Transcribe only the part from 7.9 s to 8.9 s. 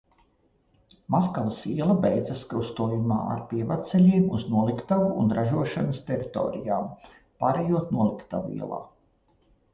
Noliktavu ielā.